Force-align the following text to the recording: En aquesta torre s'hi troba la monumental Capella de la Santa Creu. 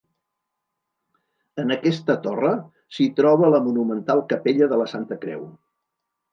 En 1.63 1.73
aquesta 1.75 2.15
torre 2.25 2.55
s'hi 2.97 3.09
troba 3.21 3.53
la 3.57 3.63
monumental 3.69 4.25
Capella 4.35 4.73
de 4.75 4.83
la 4.85 4.91
Santa 4.97 5.23
Creu. 5.27 5.49